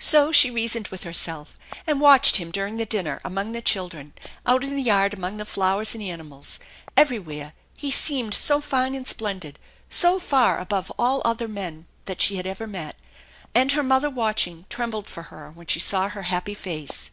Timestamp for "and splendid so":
8.96-10.18